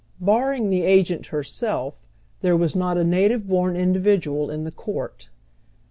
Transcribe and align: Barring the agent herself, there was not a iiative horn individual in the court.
Barring 0.19 0.71
the 0.71 0.81
agent 0.81 1.27
herself, 1.27 2.07
there 2.41 2.57
was 2.57 2.75
not 2.75 2.97
a 2.97 3.03
iiative 3.03 3.45
horn 3.45 3.75
individual 3.75 4.49
in 4.49 4.63
the 4.63 4.71
court. 4.71 5.29